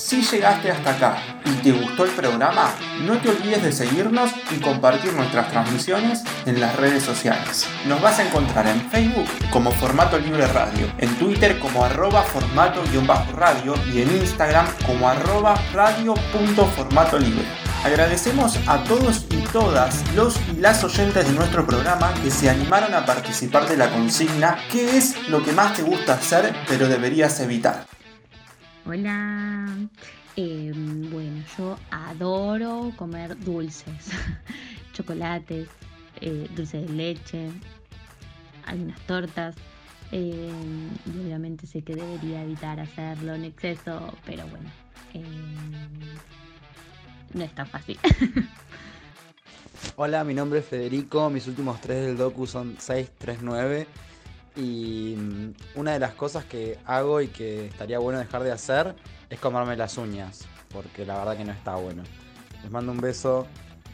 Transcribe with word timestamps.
Si 0.00 0.22
llegaste 0.22 0.70
hasta 0.70 0.92
acá 0.92 1.18
y 1.44 1.50
te 1.62 1.72
gustó 1.72 2.04
el 2.04 2.10
programa, 2.12 2.70
no 3.02 3.18
te 3.18 3.28
olvides 3.28 3.62
de 3.62 3.70
seguirnos 3.70 4.30
y 4.50 4.58
compartir 4.58 5.12
nuestras 5.12 5.50
transmisiones 5.50 6.24
en 6.46 6.58
las 6.58 6.74
redes 6.76 7.02
sociales. 7.02 7.66
Nos 7.86 8.00
vas 8.00 8.18
a 8.18 8.26
encontrar 8.26 8.66
en 8.66 8.80
Facebook 8.90 9.28
como 9.50 9.70
Formato 9.70 10.18
Libre 10.18 10.46
Radio, 10.46 10.90
en 10.96 11.14
Twitter 11.16 11.58
como 11.58 11.84
arroba 11.84 12.22
formato-radio 12.22 13.74
y 13.92 14.00
en 14.00 14.10
Instagram 14.16 14.66
como 14.86 15.06
arroba 15.06 15.54
radio.formatolibre. 15.74 17.44
Agradecemos 17.84 18.58
a 18.66 18.82
todos 18.84 19.26
y 19.30 19.42
todas 19.52 20.02
los 20.14 20.34
y 20.50 20.56
las 20.56 20.82
oyentes 20.82 21.26
de 21.26 21.34
nuestro 21.34 21.66
programa 21.66 22.14
que 22.22 22.30
se 22.30 22.48
animaron 22.48 22.94
a 22.94 23.04
participar 23.04 23.68
de 23.68 23.76
la 23.76 23.90
consigna 23.90 24.58
¿Qué 24.72 24.96
es 24.96 25.28
lo 25.28 25.42
que 25.42 25.52
más 25.52 25.74
te 25.74 25.82
gusta 25.82 26.14
hacer 26.14 26.54
pero 26.66 26.88
deberías 26.88 27.38
evitar? 27.40 27.84
Hola. 28.90 29.68
Em, 30.34 31.08
bueno, 31.12 31.44
yo 31.56 31.78
adoro 31.92 32.92
comer 32.96 33.38
dulces, 33.38 34.10
chocolates, 34.92 35.68
eh, 36.20 36.48
dulce 36.56 36.78
de 36.78 36.88
leche, 36.88 37.50
algunas 38.66 38.98
tortas. 39.02 39.54
Y 40.10 40.32
obviamente 41.22 41.68
sé 41.68 41.82
que 41.82 41.94
debería 41.94 42.42
evitar 42.42 42.80
hacerlo 42.80 43.36
en 43.36 43.44
exceso, 43.44 44.12
pero 44.26 44.44
bueno, 44.48 44.68
em, 45.14 45.70
no 47.32 47.44
es 47.44 47.54
tan 47.54 47.68
fácil. 47.68 47.96
Hola, 49.94 50.24
mi 50.24 50.34
nombre 50.34 50.58
es 50.58 50.66
Federico, 50.66 51.30
mis 51.30 51.46
últimos 51.46 51.80
tres 51.80 52.06
del 52.06 52.16
docu 52.16 52.44
son 52.44 52.74
639 52.76 53.86
y 54.60 55.16
mm, 55.16 55.78
una 55.78 55.92
de 55.92 55.98
las 55.98 56.14
cosas 56.14 56.44
que 56.44 56.78
hago 56.84 57.20
y 57.20 57.28
que 57.28 57.66
estaría 57.66 57.98
bueno 57.98 58.18
dejar 58.18 58.42
de 58.42 58.52
hacer 58.52 58.94
es 59.28 59.40
comerme 59.40 59.76
las 59.76 59.96
uñas, 59.96 60.46
porque 60.72 61.06
la 61.06 61.18
verdad 61.18 61.36
que 61.36 61.44
no 61.44 61.52
está 61.52 61.76
bueno. 61.76 62.02
Les 62.62 62.70
mando 62.70 62.92
un 62.92 63.00
beso. 63.00 63.46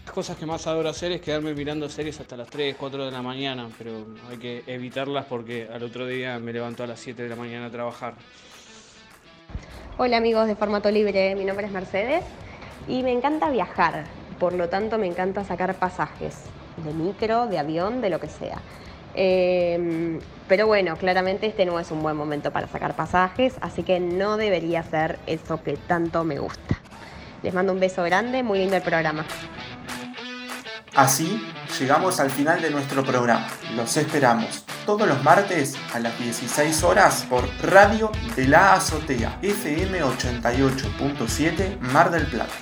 Las 0.05 0.15
cosas 0.15 0.37
que 0.37 0.47
más 0.47 0.67
adoro 0.67 0.89
hacer 0.89 1.13
es 1.13 1.21
quedarme 1.21 1.53
mirando 1.55 1.89
series 1.89 2.21
hasta 2.21 2.37
las 2.37 2.49
3, 2.49 2.77
4 2.79 3.07
de 3.07 3.11
la 3.11 3.23
mañana, 3.23 3.69
pero 3.77 4.07
hay 4.31 4.37
que 4.37 4.63
evitarlas 4.67 5.27
porque 5.27 5.69
al 5.73 5.83
otro 5.83 6.07
día 6.07 6.39
me 6.39 6.53
levanto 6.53 6.85
a 6.85 6.87
las 6.87 7.01
7 7.01 7.23
de 7.23 7.29
la 7.29 7.37
mañana 7.37 7.67
a 7.67 7.71
trabajar. 7.71 8.15
Hola 9.99 10.19
amigos 10.19 10.47
de 10.47 10.55
Formato 10.55 10.91
Libre, 10.91 11.35
mi 11.35 11.45
nombre 11.45 11.67
es 11.67 11.73
Mercedes 11.73 12.23
y 12.87 13.03
me 13.03 13.13
encanta 13.13 13.51
viajar, 13.51 14.05
por 14.39 14.53
lo 14.53 14.69
tanto 14.69 14.99
me 14.99 15.07
encanta 15.07 15.45
sacar 15.45 15.75
pasajes 15.75 16.45
de 16.85 16.93
micro, 16.93 17.47
de 17.47 17.59
avión, 17.59 18.01
de 18.01 18.11
lo 18.11 18.21
que 18.21 18.29
sea. 18.29 18.61
Em, 19.17 20.21
pero 20.47 20.67
bueno, 20.67 20.97
claramente 20.97 21.47
este 21.47 21.65
no 21.65 21.81
es 21.81 21.91
un 21.91 22.03
buen 22.03 22.17
momento 22.17 22.53
para 22.53 22.69
sacar 22.69 22.95
pasajes, 22.95 23.55
así 23.61 23.83
que 23.83 23.99
no 23.99 24.37
debería 24.37 24.83
ser 24.83 25.19
eso 25.27 25.63
que 25.63 25.77
tanto 25.77 26.23
me 26.23 26.39
gusta. 26.39 26.79
Les 27.43 27.55
mando 27.55 27.73
un 27.73 27.81
beso 27.81 28.03
grande, 28.05 28.43
muy 28.43 28.59
lindo 28.59 28.77
el 28.77 28.83
programa. 28.83 29.25
Así 30.95 31.43
llegamos 31.79 32.21
al 32.21 32.31
final 32.31 32.63
de 32.63 32.71
nuestro 32.71 33.05
programa. 33.05 33.47
Los 33.75 33.97
esperamos 33.97 34.65
todos 34.87 35.07
los 35.07 35.23
martes 35.23 35.75
a 35.93 35.99
las 35.99 36.19
16 36.19 36.83
horas 36.85 37.27
por 37.29 37.45
Radio 37.63 38.11
de 38.35 38.47
la 38.47 38.75
Azotea 38.75 39.39
FM 39.43 40.03
88.7 40.03 41.81
Mar 41.81 42.11
del 42.11 42.27
Plata. 42.27 42.55